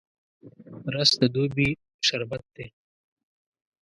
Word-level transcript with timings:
رس 0.93 1.11
د 1.19 1.21
دوبي 1.35 1.69
شربت 2.07 2.43
دی 2.55 2.65